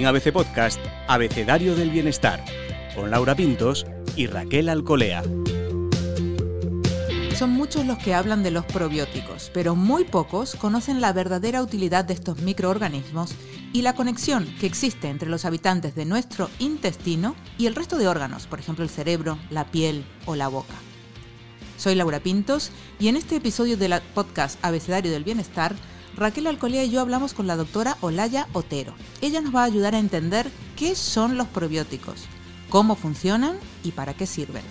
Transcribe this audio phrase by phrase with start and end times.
[0.00, 2.42] en ABC Podcast Abecedario del Bienestar,
[2.96, 3.84] con Laura Pintos
[4.16, 5.22] y Raquel Alcolea.
[7.36, 12.06] Son muchos los que hablan de los probióticos, pero muy pocos conocen la verdadera utilidad
[12.06, 13.34] de estos microorganismos
[13.74, 18.08] y la conexión que existe entre los habitantes de nuestro intestino y el resto de
[18.08, 20.76] órganos, por ejemplo el cerebro, la piel o la boca.
[21.76, 25.74] Soy Laura Pintos y en este episodio del podcast Abecedario del Bienestar,
[26.16, 28.94] Raquel Alcolea y yo hablamos con la doctora Olaya Otero.
[29.20, 32.24] Ella nos va a ayudar a entender qué son los probióticos,
[32.68, 34.62] cómo funcionan y para qué sirven.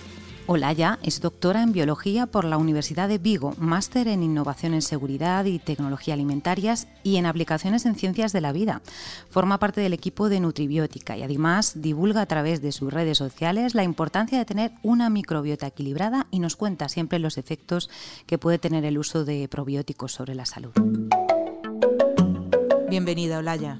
[0.51, 5.45] Olaya es doctora en biología por la Universidad de Vigo, máster en innovación en seguridad
[5.45, 8.81] y tecnología alimentarias y en aplicaciones en ciencias de la vida.
[9.29, 13.75] Forma parte del equipo de Nutribiótica y además divulga a través de sus redes sociales
[13.75, 17.87] la importancia de tener una microbiota equilibrada y nos cuenta siempre los efectos
[18.25, 20.71] que puede tener el uso de probióticos sobre la salud.
[22.89, 23.79] Bienvenida, Olaya.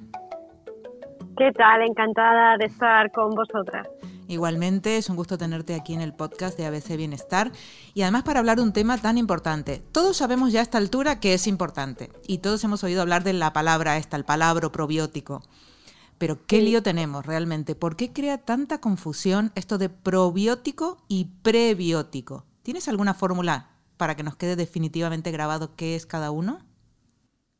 [1.35, 1.81] ¿Qué tal?
[1.81, 3.87] Encantada de estar con vosotras.
[4.27, 7.51] Igualmente, es un gusto tenerte aquí en el podcast de ABC Bienestar
[7.95, 9.81] y además para hablar de un tema tan importante.
[9.91, 13.33] Todos sabemos ya a esta altura que es importante y todos hemos oído hablar de
[13.33, 15.41] la palabra esta, el palabra probiótico.
[16.19, 17.73] Pero qué lío tenemos realmente.
[17.73, 22.45] ¿Por qué crea tanta confusión esto de probiótico y prebiótico?
[22.61, 26.68] ¿Tienes alguna fórmula para que nos quede definitivamente grabado qué es cada uno?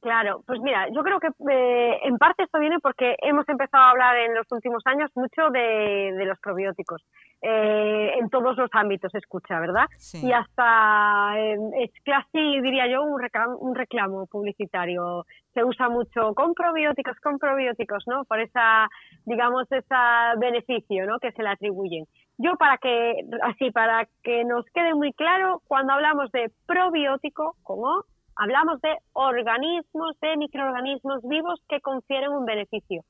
[0.02, 3.89] Claro, pues mira, yo creo que eh, en parte esto viene porque hemos empezado a
[3.89, 7.03] hablar en los últimos años mucho de, los probióticos.
[7.41, 9.88] Eh, en todos los ámbitos se escucha, ¿verdad?
[10.14, 15.25] Y hasta es casi, diría yo, un reclamo, un reclamo publicitario.
[15.53, 18.23] Se usa mucho con probióticos, con probióticos, ¿no?
[18.23, 18.88] Por esa,
[19.25, 19.95] digamos, ese
[20.38, 21.19] beneficio, ¿no?
[21.19, 22.06] Que se le atribuyen.
[22.38, 28.06] Yo para que, así, para que nos quede muy claro, cuando hablamos de probiótico, como
[28.41, 33.03] Hablamos de organismos, de microorganismos vivos que confieren un beneficio.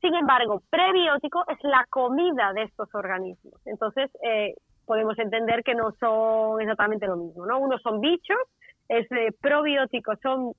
[0.00, 3.54] Sin embargo, prebiótico es la comida de estos organismos.
[3.66, 7.60] Entonces, eh, podemos entender que no son exactamente lo mismo, ¿no?
[7.60, 8.36] Unos son bichos,
[8.88, 10.52] es eh, probiótico son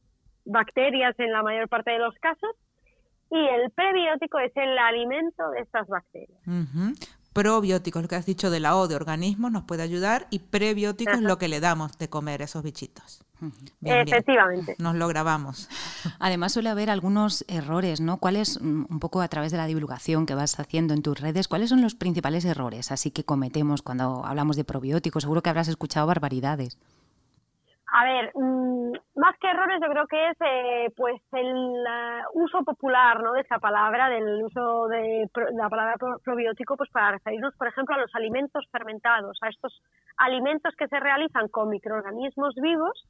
[0.46, 2.56] bacterias en la mayor parte de los casos,
[3.30, 6.40] y el prebiótico es el alimento de estas bacterias
[7.36, 11.16] probióticos, lo que has dicho de la O de organismos, nos puede ayudar y prebióticos
[11.16, 13.26] es lo que le damos de comer a esos bichitos.
[13.84, 14.78] Efectivamente.
[14.80, 15.68] Nos lo grabamos.
[16.20, 18.20] Además suele haber algunos errores, ¿no?
[18.20, 21.50] ¿Cuáles, mm, un poco a través de la divulgación que vas haciendo en tus redes,
[21.50, 25.24] cuáles son los principales errores así que cometemos cuando hablamos de probióticos?
[25.24, 26.78] Seguro que habrás escuchado barbaridades.
[27.98, 31.82] A ver, mm, más que errores, yo creo que es eh, pues el
[32.34, 33.32] uso popular ¿no?
[33.32, 38.00] de esa palabra, del uso de la palabra probiótico, pues para referirnos, por ejemplo, a
[38.00, 39.82] los alimentos fermentados, a estos
[40.18, 43.02] alimentos que se realizan con microorganismos vivos,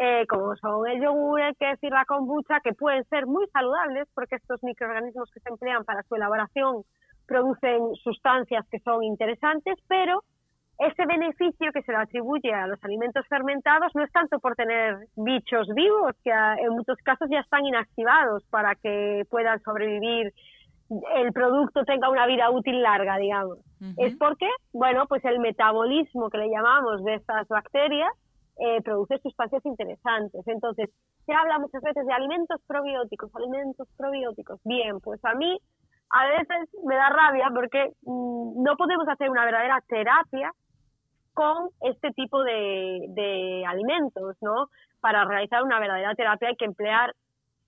[0.00, 4.08] eh, como son el yogur, el queso y la kombucha, que pueden ser muy saludables
[4.16, 6.82] porque estos microorganismos que se emplean para su elaboración
[7.28, 10.24] producen sustancias que son interesantes, pero
[10.78, 15.06] ese beneficio que se le atribuye a los alimentos fermentados no es tanto por tener
[15.16, 20.32] bichos vivos, que en muchos casos ya están inactivados para que puedan sobrevivir,
[21.16, 23.58] el producto tenga una vida útil larga, digamos.
[23.96, 28.10] Es porque, bueno, pues el metabolismo que le llamamos de estas bacterias
[28.58, 30.46] eh, produce sustancias interesantes.
[30.46, 30.90] Entonces,
[31.26, 34.60] se habla muchas veces de alimentos probióticos, alimentos probióticos.
[34.64, 35.58] Bien, pues a mí
[36.10, 40.52] a veces me da rabia porque mm, no podemos hacer una verdadera terapia
[41.34, 44.68] con este tipo de, alimentos, ¿no?
[45.00, 47.14] Para realizar una verdadera terapia hay que emplear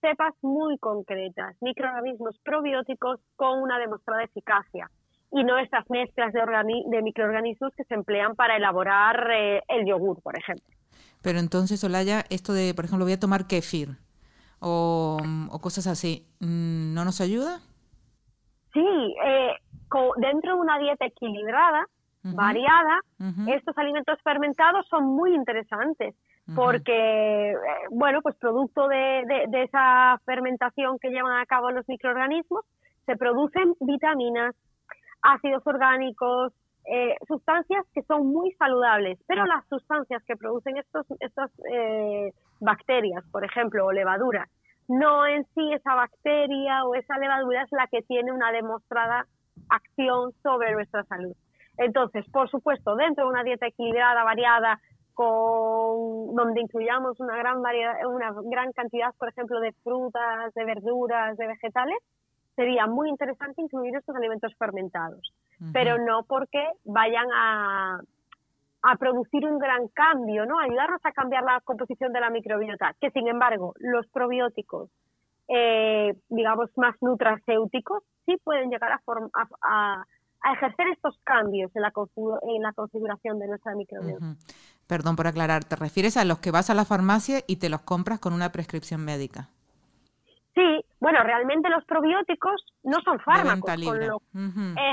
[0.00, 4.90] cepas muy concretas, microorganismos probióticos con una demostrada eficacia
[5.32, 6.40] y no estas mezclas de,
[6.86, 10.64] de microorganismos que se emplean para elaborar eh, el yogur, por ejemplo.
[11.22, 13.96] Pero entonces, Olaya, esto de, por ejemplo, voy a tomar kefir
[14.60, 15.18] o,
[15.60, 17.60] cosas así, mm, ¿no nos ayuda?
[18.72, 18.86] Sí,
[19.24, 19.52] eh,
[20.18, 21.86] dentro de una dieta equilibrada,
[22.34, 23.00] variada,
[23.46, 26.14] estos alimentos fermentados son muy interesantes
[26.54, 27.56] porque, eh,
[27.90, 32.64] bueno, pues producto de, esa fermentación que llevan a cabo los microorganismos,
[33.04, 34.54] se producen vitaminas,
[35.22, 36.52] ácidos orgánicos,
[36.88, 43.24] eh, sustancias que son muy saludables, pero las sustancias que producen estos, estas eh, bacterias,
[43.32, 44.48] por ejemplo, o levaduras,
[44.86, 49.26] no en sí esa bacteria o esa levadura es la que tiene una demostrada
[49.68, 51.34] acción sobre nuestra salud.
[51.78, 54.80] Entonces, por supuesto, dentro de una dieta equilibrada, variada,
[55.14, 61.36] con donde incluyamos una gran variedad, una gran cantidad, por ejemplo, de frutas, de verduras,
[61.36, 61.98] de vegetales,
[62.54, 65.32] sería muy interesante incluir estos alimentos fermentados,
[65.72, 68.00] pero no porque vayan a,
[68.82, 70.58] a producir un gran cambio, ¿no?
[70.58, 74.90] Ayudarnos a cambiar la composición de la microbiota, que sin embargo, los probióticos
[75.48, 79.00] eh, digamos, más nutracéuticos, sí pueden llegar a,
[79.34, 80.04] a, a,
[80.52, 81.92] ejercer estos cambios en la,
[82.42, 84.36] en la configuración de nuestra microbiota.
[84.86, 87.80] Perdón por aclarar, ¿te refieres a los que vas a la farmacia y te los
[87.82, 89.48] compras con una prescripción médica?
[90.54, 93.70] Sí, bueno, realmente los probióticos no son fármacos.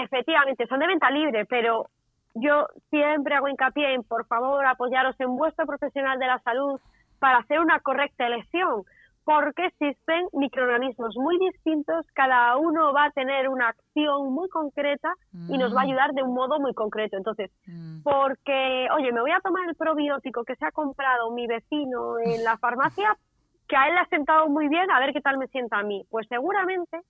[0.03, 1.89] Efectivamente, son de venta libre, pero
[2.35, 6.79] yo siempre hago hincapié en, por favor, apoyaros en vuestro profesional de la salud
[7.19, 8.83] para hacer una correcta elección,
[9.25, 15.13] porque existen microorganismos muy distintos, cada uno va a tener una acción muy concreta
[15.49, 15.87] y nos va a mm.
[15.87, 17.15] ayudar de un modo muy concreto.
[17.15, 18.01] Entonces, mm.
[18.03, 22.43] porque, oye, me voy a tomar el probiótico que se ha comprado mi vecino en
[22.43, 23.17] la farmacia,
[23.67, 25.83] que a él le ha sentado muy bien, a ver qué tal me sienta a
[25.83, 26.05] mí.
[26.09, 27.01] Pues seguramente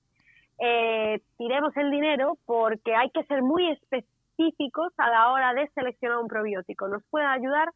[0.59, 6.19] eh, tiremos el dinero porque hay que ser muy específicos a la hora de seleccionar
[6.19, 6.87] un probiótico.
[6.87, 7.69] Nos puede ayudar,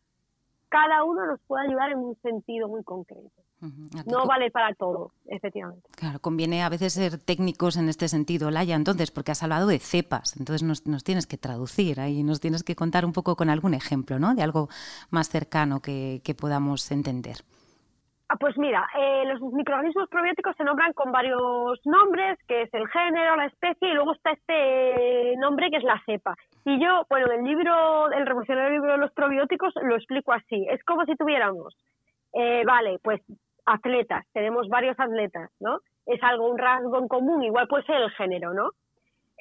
[0.70, 3.47] cada uno nos puede ayudar en un sentido muy concreto.
[3.60, 5.90] No vale para todo, efectivamente.
[5.96, 9.80] Claro, conviene a veces ser técnicos en este sentido, Laia, entonces, porque has hablado de
[9.80, 13.50] cepas, entonces nos, nos, tienes que traducir ahí, nos tienes que contar un poco con
[13.50, 14.36] algún ejemplo, ¿no?
[14.36, 14.70] De algo
[15.10, 17.38] más cercano que, que podamos entender.
[18.30, 22.86] Ah, pues mira, eh, los microorganismos probióticos se nombran con varios nombres, que es el
[22.90, 26.36] género, la especie, y luego está este nombre que es la cepa.
[26.66, 30.68] Y yo, bueno, el libro, el revolucionario libro de los probióticos, lo explico así.
[30.70, 31.74] Es como si tuviéramos,
[32.34, 33.22] eh, vale, pues
[33.68, 35.80] atletas, tenemos varios atletas, ¿no?
[36.06, 38.72] Es algo, un rasgo en común, igual puede ser el género, ¿no?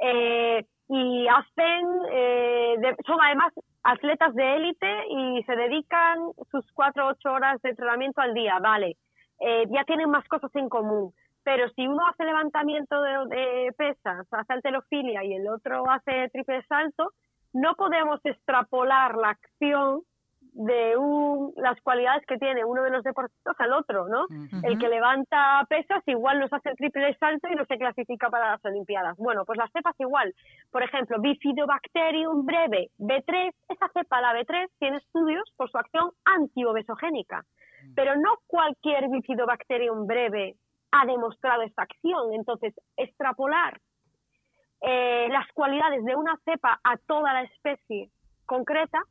[0.03, 1.87] Eh, y hacen,
[3.07, 3.53] son además
[3.83, 6.19] atletas de élite y se dedican
[6.51, 8.97] sus cuatro o ocho horas de entrenamiento al día, vale,
[9.41, 11.13] eh, ya tienen más cosas en común.
[11.45, 17.13] Pero si uno hace levantamiento de, pesas, hace alterofilia y el otro hace triple salto,
[17.53, 20.03] no podemos extrapolar la acción
[20.57, 24.27] de un, las cualidades que tiene uno de los deportistas al otro, ¿no?
[24.63, 28.53] El que levanta pesas igual nos hace el triple salto y no se clasifica para
[28.53, 29.19] las Olimpiadas.
[29.19, 30.35] Bueno, pues las cepas igual.
[30.71, 37.45] Por ejemplo, Bifidobacterium breve B3, esa cepa, la B3, tiene estudios por su acción antiobesogénica.
[37.95, 40.57] Pero no cualquier Bifidobacterium breve
[40.91, 42.33] ha demostrado esta acción.
[42.33, 43.79] Entonces, extrapolar
[44.81, 48.09] eh, las cualidades de una cepa a toda la especie
[48.47, 49.03] concreta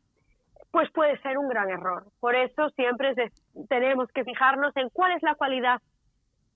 [0.76, 2.04] pues puede ser un gran error.
[2.20, 3.16] Por eso siempre
[3.70, 5.80] tenemos que fijarnos en cuál es la cualidad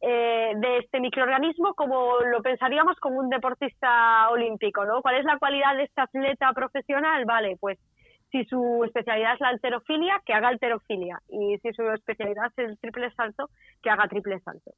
[0.01, 5.01] eh, de este microorganismo como lo pensaríamos como un deportista olímpico, ¿no?
[5.01, 7.23] ¿Cuál es la cualidad de este atleta profesional?
[7.23, 7.79] Vale, pues
[8.31, 11.21] si su especialidad es la alterofilia, que haga alterofilia.
[11.29, 13.49] Y si su especialidad es el triple salto,
[13.81, 14.71] que haga triple salto.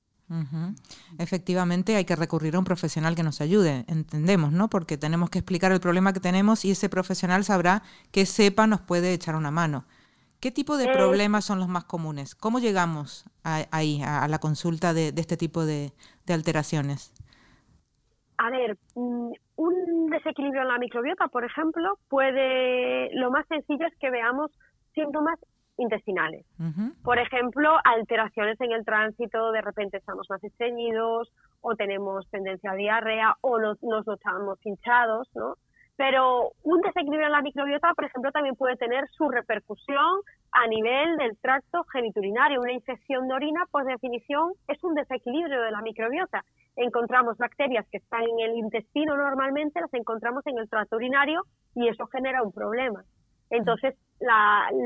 [1.20, 4.70] Efectivamente, hay que recurrir a un profesional que nos ayude, entendemos, ¿no?
[4.70, 8.80] Porque tenemos que explicar el problema que tenemos y ese profesional sabrá que sepa nos
[8.80, 9.86] puede echar una mano.
[10.40, 12.34] ¿Qué tipo de eh, problemas son los más comunes?
[12.34, 15.92] ¿Cómo llegamos ahí, a, la consulta de, este tipo de,
[16.28, 17.12] alteraciones?
[18.44, 23.96] A ver, mm, un desequilibrio en la microbiota, por ejemplo, puede, lo más sencillo es
[24.00, 24.50] que veamos
[24.96, 25.40] síntomas
[25.78, 26.46] intestinales.
[27.04, 32.76] Por ejemplo, alteraciones en el tránsito, de repente estamos más estreñidos o tenemos tendencia a
[32.76, 35.56] diarrea o nos, nos notamos hinchados, ¿no?
[36.02, 40.22] Pero un desequilibrio en la microbiota, por ejemplo, también puede tener su repercusión
[40.52, 42.60] a nivel del tracto geniturinario.
[42.60, 46.44] Una infección de orina, por definición, es un desequilibrio de la microbiota.
[46.76, 51.44] Encontramos bacterias que están en el intestino normalmente, las encontramos en el tracto urinario
[51.76, 53.04] y eso genera un problema.
[53.52, 53.94] Entonces,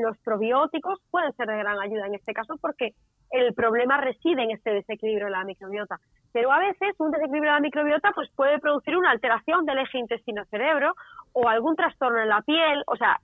[0.04, 2.94] los probióticos pueden ser de gran ayuda en este caso porque
[3.32, 6.00] el problema reside en este desequilibrio de la microbiota.
[6.32, 10.00] Pero a veces un desequilibrio de la microbiota pues, puede producir una alteración del eje
[10.00, 10.94] intestino-cerebro
[11.34, 12.84] o algún trastorno en la piel.
[12.88, 13.20] O sea,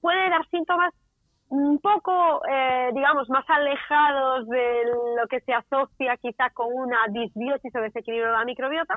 [0.00, 0.94] puede dar síntomas
[1.48, 4.84] un poco, eh, digamos, más alejados de
[5.20, 8.94] lo que se asocia quizá con una disbiosis o desequilibrio de la microbiota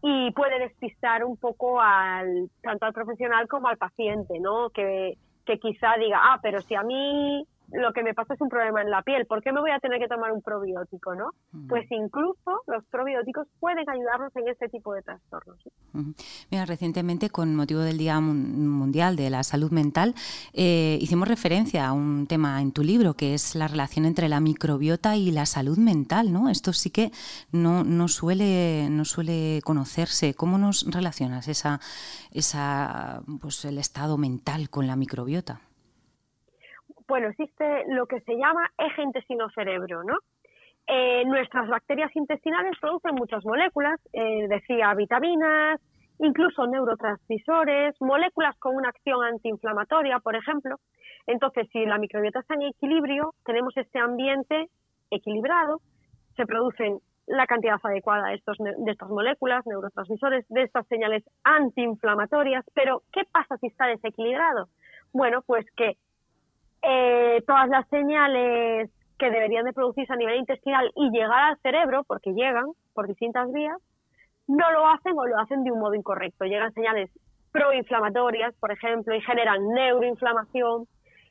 [0.00, 4.70] y puede despistar un poco al tanto al profesional como al paciente, ¿no?
[4.70, 5.14] Que,
[5.44, 8.82] que quizá diga, ah, pero si a mí lo que me pasa es un problema
[8.82, 11.30] en la piel, ¿por qué me voy a tener que tomar un probiótico, no?
[11.68, 15.58] Pues incluso los probióticos pueden ayudarnos en este tipo de trastornos.
[16.50, 20.14] Mira, recientemente, con motivo del Día Mundial de la Salud Mental,
[20.52, 24.40] eh, hicimos referencia a un tema en tu libro, que es la relación entre la
[24.40, 26.48] microbiota y la salud mental, ¿no?
[26.48, 27.10] Esto sí que
[27.50, 30.34] no, no, suele, no suele conocerse.
[30.34, 31.80] ¿Cómo nos relacionas esa,
[32.30, 35.60] esa, pues, el estado mental con la microbiota?
[37.06, 40.18] Bueno, existe lo que se llama eje intestino-cerebro, ¿no?
[40.86, 45.80] Eh, nuestras bacterias intestinales producen muchas moléculas, eh, decía vitaminas,
[46.18, 50.76] incluso neurotransmisores, moléculas con una acción antiinflamatoria, por ejemplo.
[51.26, 54.68] Entonces, si la microbiota está en equilibrio, tenemos este ambiente
[55.10, 55.80] equilibrado,
[56.36, 62.64] se producen la cantidad adecuada de, estos, de estas moléculas, neurotransmisores, de estas señales antiinflamatorias,
[62.74, 64.68] pero ¿qué pasa si está desequilibrado?
[65.12, 65.96] Bueno, pues que
[66.86, 72.04] eh, todas las señales que deberían de producirse a nivel intestinal y llegar al cerebro,
[72.04, 73.78] porque llegan por distintas vías,
[74.46, 76.44] no lo hacen o lo hacen de un modo incorrecto.
[76.44, 77.10] Llegan señales
[77.52, 80.86] proinflamatorias, por ejemplo, y generan neuroinflamación,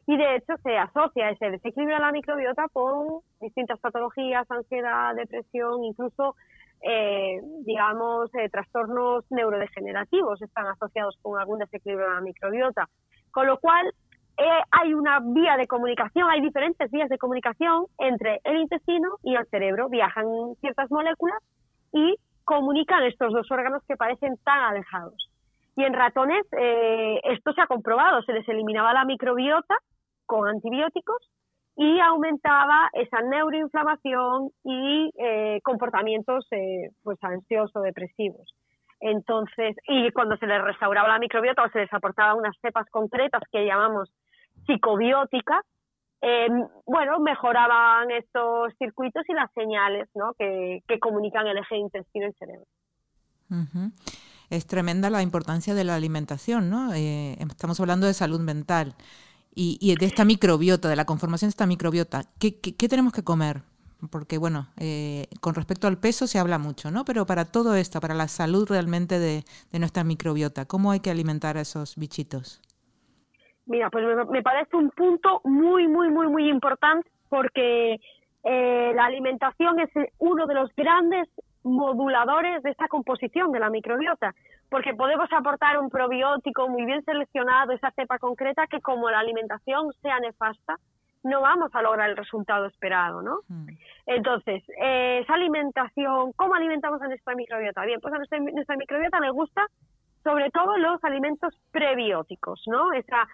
[0.05, 5.83] y de hecho se asocia ese desequilibrio de la microbiota con distintas patologías, ansiedad, depresión,
[5.83, 6.35] incluso,
[6.81, 12.89] eh, digamos, eh, trastornos neurodegenerativos están asociados con algún desequilibrio de la microbiota.
[13.31, 13.93] Con lo cual,
[14.37, 19.35] eh, hay una vía de comunicación, hay diferentes vías de comunicación entre el intestino y
[19.35, 19.89] el cerebro.
[19.89, 20.25] Viajan
[20.61, 21.37] ciertas moléculas
[21.91, 25.29] y comunican estos dos órganos que parecen tan alejados.
[25.75, 26.43] Y en ratones
[27.23, 29.75] esto se ha comprobado, se les eliminaba la microbiota
[30.25, 31.29] con antibióticos
[31.75, 38.53] y aumentaba esa neuroinflamación y eh, comportamientos eh, pues ansioso-depresivos.
[39.05, 43.41] Entonces, y cuando se les restauraba la microbiota o se les aportaba unas cepas concretas
[43.51, 44.09] que llamamos
[44.65, 45.61] psicobióticas,
[46.21, 46.47] eh,
[46.85, 50.33] bueno, mejoraban estos circuitos y las señales ¿no?
[50.39, 52.65] que, comunican el eje intestino y cerebro.
[54.49, 56.93] Es tremenda la importancia de la alimentación, ¿no?
[56.93, 58.95] estamos hablando de salud mental
[59.53, 62.21] y, de esta microbiota, de la conformación de esta microbiota.
[62.39, 63.63] ¿Qué, qué, tenemos que comer?
[64.11, 67.05] Porque, bueno, eh, con respecto al peso se habla mucho, ¿no?
[67.05, 69.43] Pero para todo esto, para la salud realmente de,
[69.79, 72.61] nuestra microbiota, ¿cómo hay que alimentar a esos bichitos?
[73.65, 77.99] Mira, pues me, parece un punto muy, muy, muy, muy importante porque
[78.43, 81.29] eh, la alimentación es uno de los grandes
[81.63, 84.35] moduladores de esta composición de la microbiota,
[84.69, 89.93] porque podemos aportar un probiótico muy bien seleccionado, esa cepa concreta, que como la alimentación
[90.01, 90.77] sea nefasta,
[91.23, 93.39] no vamos a lograr el resultado esperado, ¿no?
[93.47, 93.67] Hmm.
[94.05, 97.85] Entonces, eh, esa alimentación, ¿cómo alimentamos a nuestra microbiota?
[97.85, 98.39] Bien, pues a nuestra,
[98.77, 99.65] microbiota le gusta
[100.23, 102.93] sobre todo los alimentos prebióticos, ¿no?
[102.93, 103.27] Esa,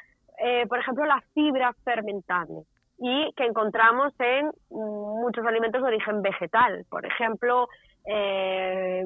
[0.44, 2.64] eh, por ejemplo, la fibra fermentable
[3.00, 6.86] y que encontramos en mm, muchos alimentos de origen vegetal.
[6.90, 7.68] Por ejemplo,
[8.06, 9.06] eh,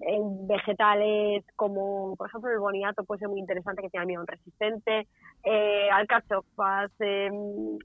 [0.00, 5.06] en vegetales como, por ejemplo, el boniato puede ser muy interesante, que tiene almidón resistente,
[5.44, 7.78] eh, alcachofas, em,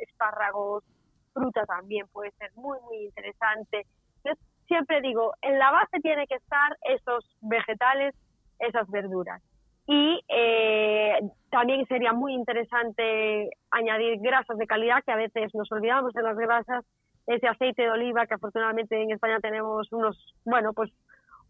[0.00, 0.84] espárragos,
[1.32, 3.86] fruta también puede ser muy, muy interesante.
[4.24, 4.32] Yo
[4.66, 8.14] siempre digo, en la base tiene que estar esos vegetales,
[8.58, 9.42] esas verduras.
[9.86, 11.18] Y eh,
[11.50, 16.36] también sería muy interesante añadir grasas de calidad, que a veces nos olvidamos de las
[16.36, 16.84] grasas
[17.26, 20.90] ese aceite de oliva que afortunadamente en España tenemos unos, bueno, pues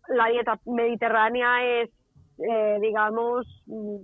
[0.08, 1.90] la dieta mediterránea es,
[2.48, 3.46] eh, digamos,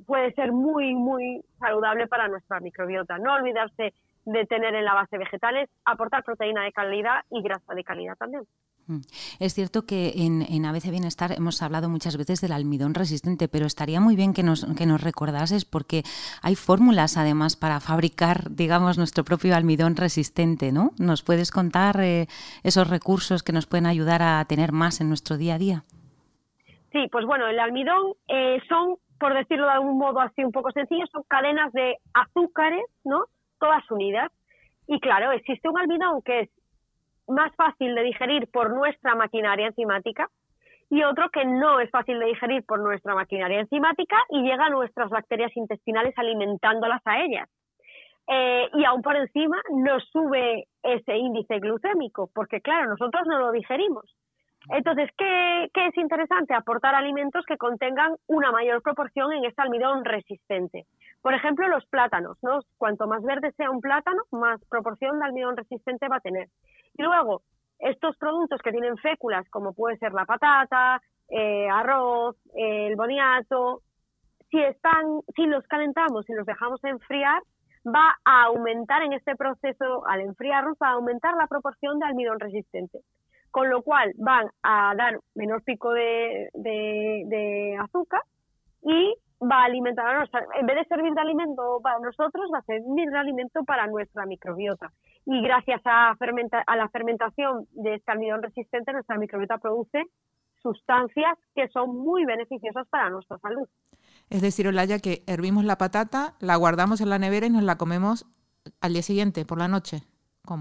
[0.06, 3.18] puede ser muy, muy saludable para nuestra microbiota.
[3.18, 3.94] No olvidarse
[4.26, 8.42] de tener en la base vegetales, aportar proteína de calidad y grasa de calidad también.
[8.88, 9.00] Mm.
[9.40, 13.66] Es cierto que en, en ABC Bienestar hemos hablado muchas veces del almidón resistente, pero
[13.66, 16.02] estaría muy bien que nos, que nos recordases porque
[16.42, 20.92] hay fórmulas además para fabricar, digamos, nuestro propio almidón resistente, ¿no?
[20.98, 22.26] ¿Nos puedes contar eh,
[22.64, 25.84] esos recursos que nos pueden ayudar a tener más en nuestro día a día?
[26.96, 30.70] Sí, pues bueno, el almidón eh, son, por decirlo de algún modo así un poco
[30.70, 33.26] sencillo, son cadenas de azúcares, ¿no?
[33.60, 34.32] Todas unidas.
[34.86, 36.50] Y claro, existe un almidón que es
[37.28, 40.30] más fácil de digerir por nuestra maquinaria enzimática
[40.88, 44.70] y otro que no es fácil de digerir por nuestra maquinaria enzimática y llega a
[44.70, 47.46] nuestras bacterias intestinales alimentándolas a ellas.
[48.26, 53.52] Eh, y aún por encima nos sube ese índice glucémico, porque claro, nosotros no lo
[53.52, 54.16] digerimos.
[54.70, 56.54] Entonces, ¿qué, ¿qué, es interesante?
[56.54, 60.86] Aportar alimentos que contengan una mayor proporción en este almidón resistente.
[61.22, 62.60] Por ejemplo, los plátanos, ¿no?
[62.78, 66.48] Cuanto más verde sea un plátano, más proporción de almidón resistente va a tener.
[66.94, 67.42] Y luego,
[67.78, 73.82] estos productos que tienen féculas, como puede ser la patata, eh, arroz, el boniato,
[74.50, 77.42] si están, si los calentamos y los dejamos enfriar,
[77.86, 82.40] va a aumentar en este proceso, al enfriarlos, va a aumentar la proporción de almidón
[82.40, 83.00] resistente.
[83.56, 88.20] Con lo cual van a dar menor pico de, de azúcar
[88.82, 92.58] y va a alimentar a nuestra, en vez de servir de alimento para nosotros, va
[92.58, 94.92] a servir de alimento para nuestra microbiota.
[95.24, 100.04] Y gracias a, a la fermentación de este almidón resistente, nuestra microbiota produce
[100.60, 103.66] sustancias que son muy beneficiosas para nuestra salud.
[104.28, 107.78] Es decir, Olaya, que hervimos la patata, la guardamos en la nevera y nos la
[107.78, 108.26] comemos
[108.82, 110.02] al día siguiente, por la noche.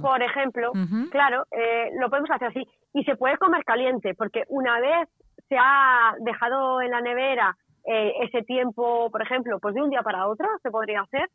[0.02, 0.72] Por ejemplo,
[1.12, 2.68] claro, eh, lo podemos hacer así.
[2.96, 5.08] Y se puede comer caliente, porque una vez
[5.50, 10.02] se ha dejado en la nevera eh, ese tiempo, por ejemplo, pues de un día
[10.02, 11.30] para otro se podría hacer.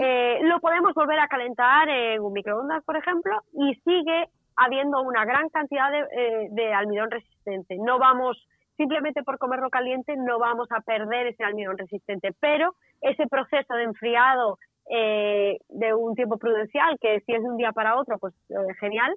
[0.00, 5.24] Eh, lo podemos volver a calentar en un microondas, por ejemplo, y sigue habiendo una
[5.24, 7.76] gran cantidad de, de almidón resistente.
[7.78, 8.36] No vamos
[8.78, 13.82] simplemente por comerlo caliente no vamos a perder ese almidón resistente, pero ese proceso de
[13.82, 14.58] enfriado
[14.90, 18.74] eh, de un tiempo prudencial, que si es de un día para otro, pues eh,
[18.80, 19.14] genial,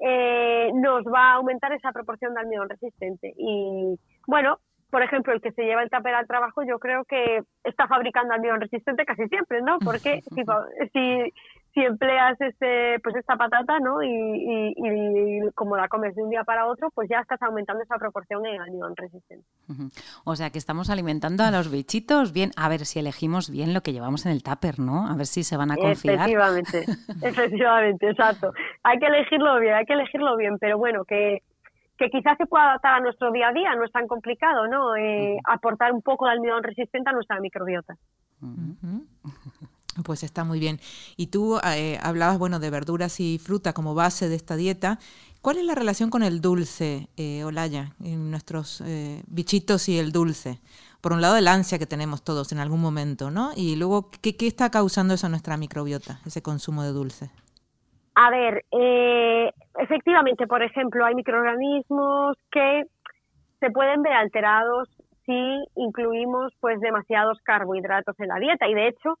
[0.00, 3.34] eh, nos va a aumentar esa proporción de almidón resistente.
[3.36, 4.58] Y bueno,
[4.90, 8.32] por ejemplo, el que se lleva el tupper al trabajo, yo creo que está fabricando
[8.32, 9.78] almidón resistente casi siempre, ¿no?
[9.80, 10.42] Porque si,
[10.92, 11.32] si,
[11.78, 14.02] si empleas este, pues esta patata, ¿no?
[14.02, 17.96] Y, y, como la comes de un día para otro, pues ya estás aumentando esa
[17.96, 19.46] proporción en almidón resistente.
[20.24, 23.82] O sea que estamos alimentando a los bichitos bien, a ver si elegimos bien lo
[23.82, 25.06] que llevamos en el tupper, ¿no?
[25.06, 26.16] A ver si se van a confiar.
[26.16, 26.84] Efectivamente,
[27.22, 28.52] efectivamente, exacto.
[28.82, 31.42] Hay que elegirlo bien, hay que elegirlo bien, pero bueno, que
[31.96, 34.94] que quizás se pueda adaptar a nuestro día a día, no es tan complicado, ¿no?
[34.94, 37.96] Eh, aportar un poco de almidón resistente a nuestra microbiota.
[40.04, 40.78] Pues está muy bien.
[41.16, 44.98] Y tú eh, hablabas, bueno, de verduras y fruta como base de esta dieta.
[45.42, 50.12] ¿Cuál es la relación con el dulce, eh, Olaya, en nuestros eh, bichitos y el
[50.12, 50.58] dulce?
[51.00, 53.50] Por un lado, el ansia que tenemos todos en algún momento, ¿no?
[53.54, 57.30] Y luego, ¿qué, qué está causando eso a nuestra microbiota, ese consumo de dulce?
[58.16, 62.82] A ver, eh, efectivamente, por ejemplo, hay microorganismos que
[63.60, 64.88] se pueden ver alterados
[65.24, 69.18] si incluimos pues demasiados carbohidratos en la dieta y de hecho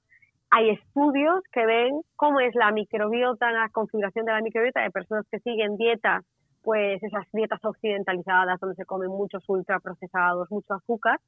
[0.50, 5.26] hay estudios que ven cómo es la microbiota, la configuración de la microbiota de personas
[5.30, 6.24] que siguen dietas,
[6.62, 11.18] pues esas dietas occidentalizadas donde se comen muchos ultraprocesados, mucho azúcar,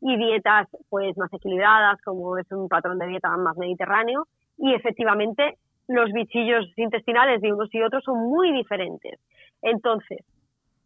[0.00, 5.56] y dietas pues más equilibradas, como es un patrón de dieta más mediterráneo, y efectivamente
[5.88, 9.18] los bichillos intestinales de unos y otros son muy diferentes.
[9.62, 10.24] Entonces,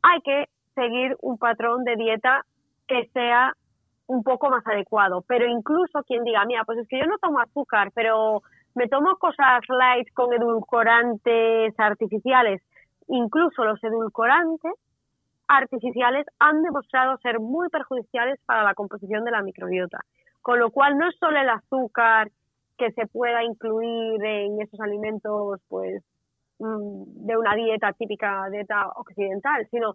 [0.02, 2.44] hay que seguir un patrón de dieta
[2.86, 3.54] que sea
[4.12, 5.24] un poco más adecuado.
[5.26, 8.42] Pero incluso quien diga, mira, pues es que yo no tomo azúcar, pero
[8.74, 12.62] me tomo cosas light con edulcorantes artificiales.
[13.08, 14.72] Incluso los edulcorantes
[15.48, 20.00] artificiales han demostrado ser muy perjudiciales para la composición de la microbiota.
[20.42, 22.30] Con lo cual no es solo el azúcar
[22.76, 26.02] que se pueda incluir en esos alimentos pues
[26.58, 29.94] mm, de una dieta típica dieta occidental, sino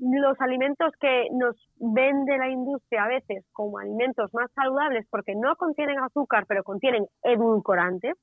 [0.00, 5.54] los alimentos que nos vende la industria a veces como alimentos más saludables porque no
[5.56, 8.16] contienen azúcar pero contienen edulcorantes,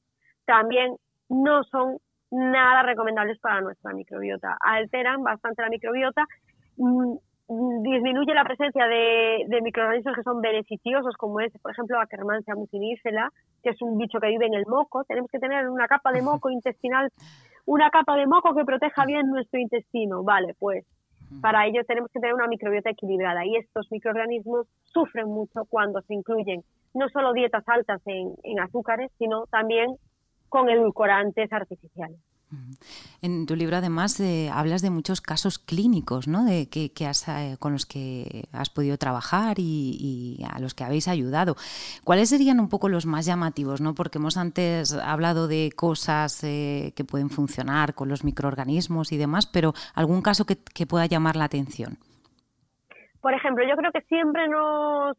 [0.46, 0.96] también
[1.30, 1.98] no son
[2.32, 4.58] nada recomendables para nuestra microbiota.
[4.60, 6.26] Alteran bastante la microbiota,
[6.78, 7.16] mm,
[7.84, 13.30] disminuye la presencia de, microorganismos que son beneficiosos, como es, por ejemplo, Akkermansia mucinífera,
[13.64, 15.04] que es un bicho que vive en el moco.
[15.06, 17.10] Tenemos que tener una capa de moco intestinal,
[17.66, 20.24] una capa de moco que proteja bien nuestro intestino.
[20.24, 20.86] Vale, pues
[21.42, 26.14] para ello tenemos que tener una microbiota equilibrada y estos microorganismos sufren mucho cuando se
[26.14, 26.64] incluyen
[26.94, 29.96] no solo dietas altas en, azúcares, sino también
[30.50, 32.20] con edulcorantes artificiales.
[33.22, 36.46] En tu libro además eh, hablas de muchos casos clínicos ¿no?
[36.46, 41.10] de que, has, eh, con los que has podido trabajar y, a los que habéis
[41.10, 41.56] ayudado.
[42.06, 43.82] ¿Cuáles serían un poco los más llamativos?
[43.82, 43.96] ¿no?
[43.96, 49.46] Porque hemos antes hablado de cosas eh, que pueden funcionar con los microorganismos y demás,
[49.46, 51.98] pero algún caso que, que pueda llamar la atención.
[53.20, 55.18] Por ejemplo, yo creo que siempre nos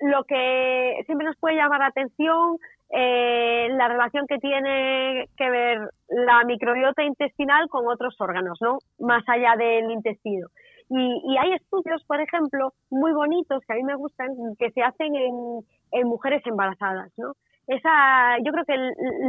[0.00, 2.58] lo que siempre nos puede llamar la atención
[2.94, 5.78] eh, la relación que tiene que ver
[6.08, 8.78] la microbiota intestinal con otros órganos, ¿no?
[8.98, 10.48] Más allá del intestino.
[10.90, 14.28] Y, hay estudios, por ejemplo, muy bonitos que a mí me gustan,
[14.58, 17.32] que se hacen en, mujeres embarazadas, ¿no?
[17.66, 18.76] Esa, yo creo que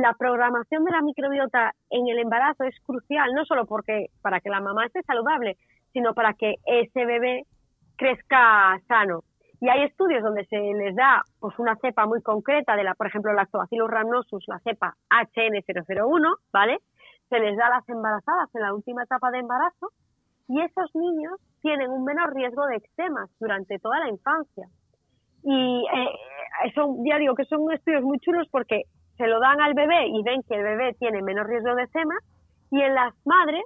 [0.02, 4.49] la programación de la microbiota en el embarazo es crucial, no solo porque para que
[4.49, 5.56] la mamá esté saludable,
[5.93, 7.43] sino para que ese bebé
[7.95, 9.21] crezca sano.
[9.63, 13.08] Y hay estudios donde se les da pues, una cepa muy concreta de la, por
[13.08, 16.80] ejemplo, Lactobacillus rhamnosus, la cepa HN001, ¿vale?
[17.30, 19.91] Se les da a las embarazadas en la última etapa de embarazo
[20.49, 24.67] y esos niños tienen un menor riesgo de eczemas durante toda la infancia.
[25.43, 28.82] Y eh, son, ya digo que son estudios muy chulos porque
[29.15, 32.19] se lo dan al bebé y ven que el bebé tiene menor riesgo de eczemas
[32.69, 33.63] y en las madres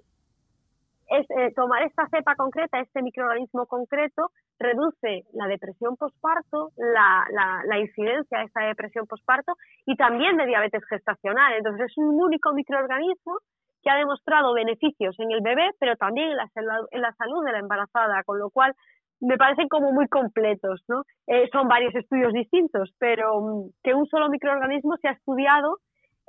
[1.09, 7.25] es eh, tomar esta cepa concreta, este microorganismo concreto, reduce la depresión posparto, la,
[7.65, 9.53] la, incidencia de esta depresión posparto
[9.85, 11.53] y también de diabetes gestacional.
[11.53, 13.37] Entonces es un único microorganismo
[13.83, 16.49] que ha demostrado beneficios en el bebé, pero también en la,
[16.91, 18.73] en la salud de la embarazada, con lo cual
[19.19, 21.03] me parecen como muy completos, ¿no?
[21.27, 25.79] Eh, son varios estudios distintos, pero mm, que un solo microorganismo se ha estudiado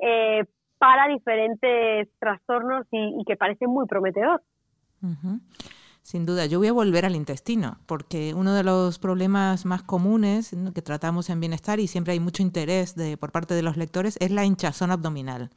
[0.00, 0.44] eh,
[0.78, 4.42] para diferentes trastornos y, y que parece muy prometedor.
[6.09, 10.57] Sin duda, yo voy a volver al intestino, porque uno de los problemas más comunes
[10.75, 14.16] que tratamos en bienestar y siempre hay mucho interés de, por parte de los lectores
[14.18, 15.51] es la hinchazón abdominal.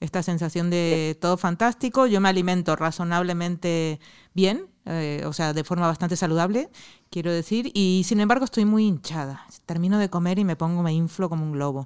[0.00, 4.00] esta sensación de todo fantástico, yo me alimento razonablemente
[4.32, 6.70] bien, eh, o sea, de forma bastante saludable,
[7.10, 9.44] quiero decir, y sin embargo estoy muy hinchada.
[9.66, 11.84] Termino de comer y me pongo, me inflo como un globo.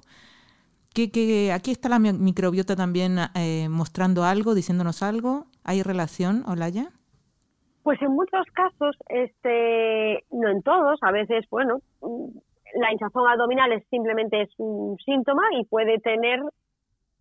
[0.93, 5.47] Que, aquí está la microbiota también eh, mostrando algo, diciéndonos algo.
[5.65, 6.93] ¿Hay relación, Olaya?
[7.85, 11.81] Pues en muchos casos, este, no en todos, a veces, bueno,
[12.73, 16.39] la hinchazón abdominal es simplemente es un síntoma y puede tener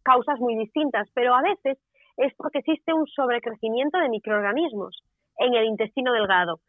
[0.03, 1.77] causas muy distintas, pero a veces
[2.17, 5.03] es porque existe un sobrecrecimiento de microorganismos
[5.37, 6.61] en el intestino delgado.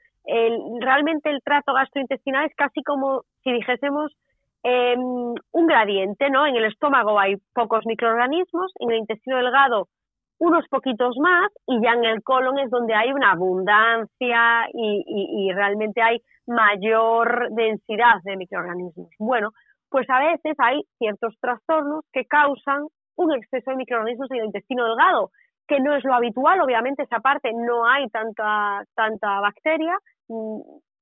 [0.81, 4.12] realmente el trato gastrointestinal es casi como si dijésemos
[4.63, 6.45] em, un gradiente, ¿no?
[6.45, 9.88] En el estómago hay pocos microorganismos, en el intestino delgado
[10.39, 16.02] unos poquitos más y ya en el colon es donde hay una abundancia y realmente
[16.02, 19.10] hay mayor densidad de microorganismos.
[19.19, 19.52] Bueno,
[19.89, 24.86] pues a veces hay ciertos trastornos que causan un exceso de microorganismos en el intestino
[24.86, 25.32] delgado,
[25.67, 29.98] que no es lo habitual, obviamente esa parte no hay tanta, tanta bacteria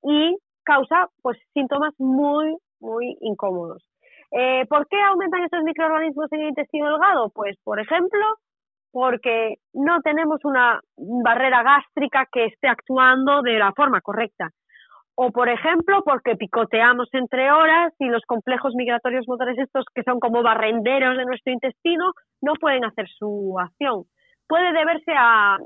[0.03, 3.83] y causa pues síntomas muy, muy incómodos.
[4.31, 7.29] Eh, ¿Por qué aumentan estos microorganismos en el intestino delgado?
[7.29, 8.19] Pues, por ejemplo,
[8.93, 14.51] porque no tenemos una barrera gástrica que esté actuando de la forma correcta
[15.15, 20.19] o por ejemplo porque picoteamos entre horas y los complejos migratorios motores estos que son
[20.19, 24.03] como barrenderos de nuestro intestino no pueden hacer su acción.
[24.47, 25.57] Puede deberse a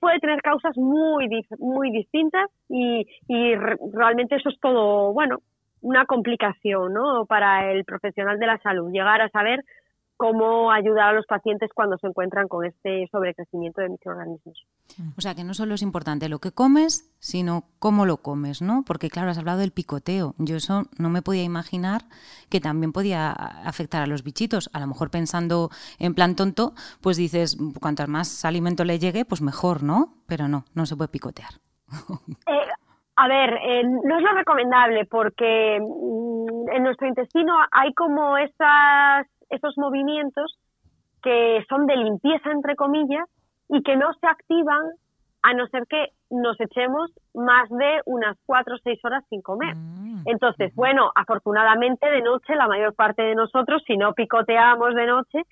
[0.00, 3.54] puede tener causas muy muy distintas y, y
[3.92, 5.38] realmente eso es todo bueno
[5.80, 7.26] una complicación ¿no?
[7.26, 9.60] para el profesional de la salud llegar a saber
[10.16, 14.64] cómo ayudar a los pacientes cuando se encuentran con este sobrecrecimiento de microorganismos.
[15.16, 18.84] O sea, que no solo es importante lo que comes, sino cómo lo comes, ¿no?
[18.86, 20.34] Porque claro, has hablado del picoteo.
[20.38, 22.02] Yo eso no me podía imaginar
[22.48, 24.70] que también podía afectar a los bichitos.
[24.72, 29.42] A lo mejor pensando en plan tonto, pues dices, cuanto más alimento le llegue, pues
[29.42, 30.14] mejor, ¿no?
[30.26, 31.54] Pero no, no se puede picotear.
[32.46, 32.68] Eh,
[33.16, 39.26] a ver, eh, no es lo recomendable porque mm, en nuestro intestino hay como esas
[39.54, 40.58] esos movimientos
[41.22, 43.28] que son de limpieza, entre comillas,
[43.68, 44.82] y que no se activan
[45.42, 49.74] a no ser que nos echemos más de unas cuatro o seis horas sin comer.
[49.74, 50.22] Mm.
[50.26, 55.42] Entonces, bueno, afortunadamente de noche la mayor parte de nosotros, si no picoteamos de noche,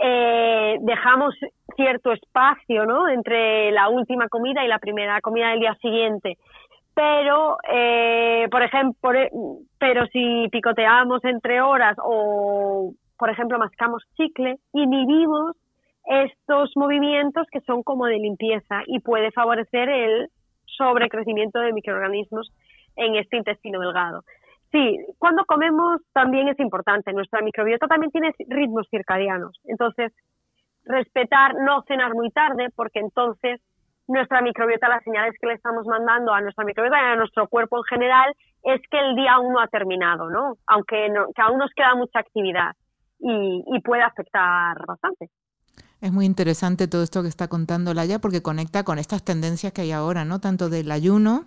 [0.00, 1.34] eh, dejamos
[1.76, 3.08] cierto espacio, ¿no?
[3.08, 6.38] Entre la última comida y la primera comida del día siguiente.
[6.94, 9.10] Pero, eh, por ejemplo,
[9.78, 15.56] pero si picoteamos entre horas o por ejemplo, mascamos chicle, inhibimos
[16.06, 20.28] estos movimientos que son como de limpieza y puede favorecer el
[20.66, 22.52] sobrecrecimiento de microorganismos
[22.96, 24.22] en este intestino delgado.
[24.70, 27.12] Sí, cuando comemos también es importante.
[27.12, 29.60] Nuestra microbiota también tiene ritmos circadianos.
[29.64, 30.12] Entonces,
[30.84, 33.60] respetar, no cenar muy tarde, porque entonces
[34.08, 37.78] nuestra microbiota, las señales que le estamos mandando a nuestra microbiota y a nuestro cuerpo
[37.78, 40.56] en general es que el día aún no ha terminado, ¿no?
[40.66, 42.72] Aunque que aún nos queda mucha actividad
[43.24, 45.30] y, puede afectar bastante.
[46.00, 49.82] Es muy interesante todo esto que está contando Laia porque conecta con estas tendencias que
[49.82, 50.40] hay ahora, ¿no?
[50.40, 51.46] Tanto del ayuno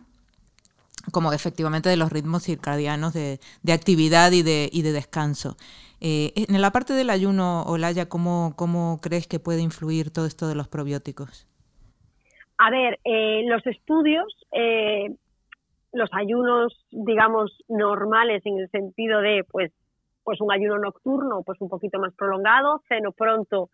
[1.11, 3.39] como efectivamente de los ritmos circadianos de,
[3.71, 5.55] actividad y de, y de descanso.
[6.01, 10.47] Eh, en la parte del ayuno, Olaya, ¿cómo, ¿cómo crees que puede influir todo esto
[10.47, 11.47] de los probióticos?
[12.57, 15.15] A ver, eh, los estudios, eh,
[15.93, 19.71] los ayunos, digamos, normales en el sentido de, pues,
[20.27, 23.69] pues un ayuno nocturno pues un poquito más prolongado, ceno pronto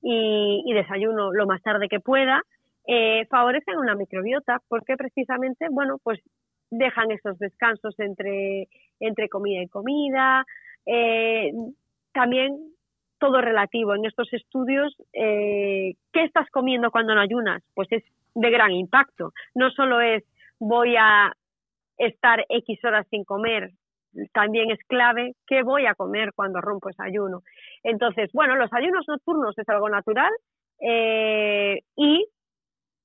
[0.00, 2.42] y, desayuno lo más tarde que pueda,
[2.86, 6.20] eh, favorecen una microbiota porque precisamente, bueno, pues
[6.70, 8.68] dejan esos descansos entre,
[9.00, 10.46] entre comida y comida.
[10.86, 11.50] Eh,
[12.12, 12.56] también
[13.18, 14.94] todo relativo en estos estudios.
[15.12, 17.64] Eh, ¿Qué estás comiendo cuando no ayunas?
[17.74, 18.04] Pues es
[18.36, 19.32] de gran impacto.
[19.56, 20.22] No solo es
[20.60, 21.32] voy a
[21.98, 23.72] estar X horas sin comer
[24.32, 27.42] también es clave qué voy a comer cuando rompo ese ayuno.
[27.82, 30.30] Entonces, bueno, los ayunos nocturnos es algo natural
[30.80, 32.26] eh, y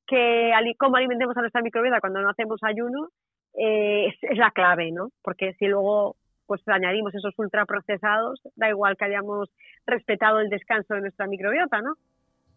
[0.08, 3.10] que cómo alimentemos a nuestra microbiota cuando no hacemos ayuno
[3.58, 5.10] eh, es, la clave, ¿no?
[5.24, 9.50] Porque si luego pues añadimos esos ultraprocesados, da igual que hayamos
[9.86, 11.94] respetado el descanso de nuestra microbiota, ¿no?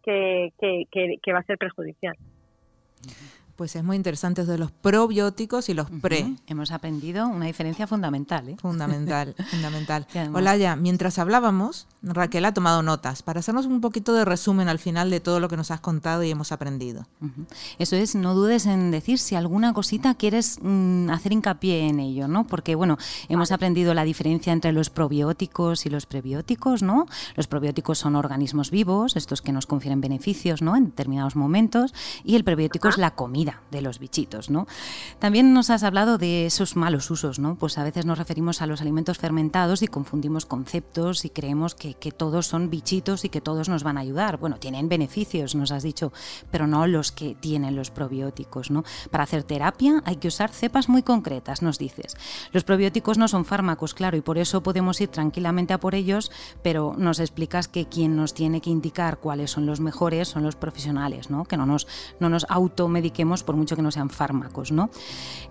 [0.03, 0.85] Que, que,
[1.21, 2.15] que va a ser perjudicial.
[3.55, 6.35] Pues es muy interesante de los probióticos y los pre.
[6.47, 8.49] Hemos aprendido una diferencia fundamental.
[8.49, 8.57] ¿eh?
[8.59, 10.05] Fundamental, fundamental.
[10.33, 15.09] Olaya, mientras hablábamos, Raquel ha tomado notas para hacernos un poquito de resumen al final
[15.09, 17.07] de todo lo que nos has contado y hemos aprendido.
[17.79, 22.27] Eso es, no dudes en decir si alguna cosita quieres mm, hacer hincapié en ello,
[22.27, 22.45] ¿no?
[22.45, 27.07] Porque, bueno, hemos aprendido la diferencia entre los probióticos y los prebióticos, ¿no?
[27.35, 30.75] Los probióticos son organismos vivos, estos que nos confieren beneficios, ¿no?
[30.75, 34.67] En determinados momentos, y el prebiótico es la comida de los bichitos, ¿no?
[35.19, 37.55] También nos has hablado de esos malos usos, ¿no?
[37.55, 41.94] Pues a veces nos referimos a los alimentos fermentados y confundimos conceptos y creemos que
[41.99, 44.37] que, todos son bichitos y que todos nos van a ayudar.
[44.37, 46.13] Bueno, tienen beneficios, nos has dicho,
[46.51, 48.71] pero no los que tienen los probióticos.
[48.71, 48.83] ¿no?
[49.11, 52.15] Para hacer terapia hay que usar cepas muy concretas, nos dices.
[52.51, 56.31] Los probióticos no son fármacos, claro, y por eso podemos ir tranquilamente a por ellos,
[56.61, 60.55] pero nos explicas que quien nos tiene que indicar cuáles son los mejores son los
[60.55, 61.45] profesionales, ¿no?
[61.45, 61.87] que no nos,
[62.19, 64.71] no nos automediquemos por mucho que no sean fármacos.
[64.71, 64.89] ¿no?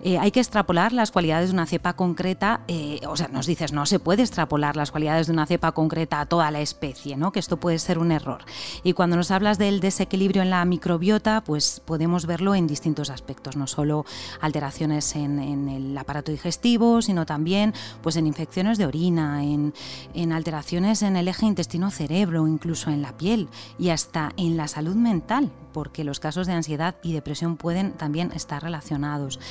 [0.03, 3.71] Eh, hay que extrapolar las cualidades de una cepa concreta, eh, o sea, nos dices,
[3.71, 7.31] no se puede extrapolar las cualidades de una cepa concreta a toda la especie, ¿no?
[7.31, 8.43] que esto puede ser un error.
[8.83, 13.55] Y cuando nos hablas del desequilibrio en la microbiota, pues podemos verlo en distintos aspectos,
[13.55, 14.03] no solo
[14.41, 19.73] alteraciones en, el aparato digestivo, sino también pues, en infecciones de orina, en,
[20.13, 23.47] en alteraciones en el eje intestino-cerebro, incluso en la piel
[23.79, 28.31] y hasta en la salud mental porque los casos de ansiedad y depresión pueden también
[28.33, 29.41] estar relacionados.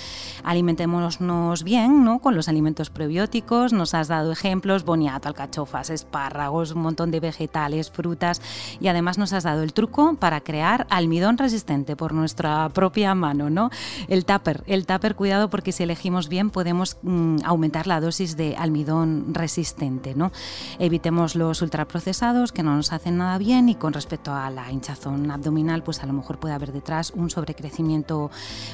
[0.43, 2.21] Alimentémonos bien ¿no?
[2.21, 7.91] con los alimentos prebióticos, nos has dado ejemplos, boniato, alcachofas, espárragos, un montón de vegetales,
[7.91, 8.41] frutas
[8.81, 13.51] y además nos has dado el truco para crear almidón resistente por nuestra propia mano,
[13.51, 13.71] ¿no?
[14.09, 18.57] El tupper, el tupper, cuidado porque si elegimos bien podemos mm, aumentar la dosis de
[18.57, 20.33] almidón resistente, ¿no?
[20.79, 25.31] Evitemos los ultraprocesados que no nos hacen nada bien y con respecto a la hinchazón
[25.31, 28.31] abdominal, pues a lo mejor puede haber detrás un sobrecrecimiento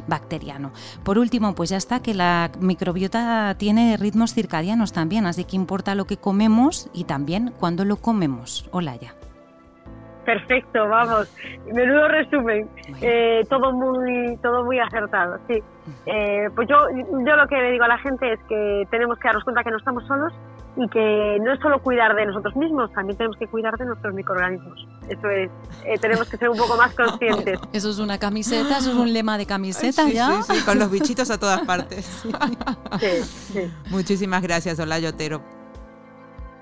[0.07, 0.73] bacteriano.
[1.05, 5.95] Por último, pues ya está que la microbiota tiene ritmos circadianos también, así que importa
[5.95, 8.69] lo que comemos y también cuándo lo comemos.
[8.73, 9.15] Hola ya.
[10.25, 11.29] Perfecto, vamos.
[11.73, 12.69] Menudo resumen.
[13.01, 15.63] Eh, todo muy todo muy acertado, sí.
[16.07, 16.77] Eh, pues yo,
[17.27, 19.71] yo lo que le digo a la gente es que tenemos que darnos cuenta que
[19.71, 20.33] no estamos solos
[20.77, 24.15] y que no es solo cuidar de nosotros mismos, también tenemos que cuidar de nuestros
[24.15, 24.87] microorganismos.
[25.09, 25.51] Eso es,
[25.85, 27.59] eh, tenemos que ser un poco más conscientes.
[27.73, 30.43] Eso es una camiseta, eso es un lema de camiseta ya.
[30.43, 32.25] Sí, sí, con los bichitos a todas partes.
[33.91, 35.60] Muchísimas gracias, Hola Yotero.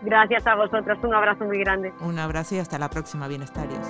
[0.02, 1.92] Gracias a vosotros, un abrazo muy grande.
[2.00, 3.86] Un abrazo y hasta la próxima, bienestarios.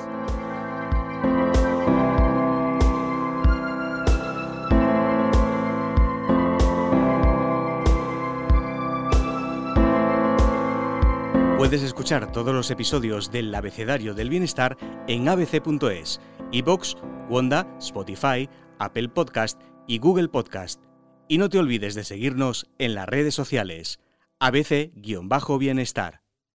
[11.58, 16.20] Puedes escuchar todos los episodios del Abecedario del Bienestar en abc.es,
[16.52, 16.96] iBox,
[17.28, 20.82] Wanda, Spotify, Apple Podcast y Google Podcast.
[21.26, 24.00] Y no te olvides de seguirnos en las redes sociales.
[24.40, 26.20] ABC-Bienestar.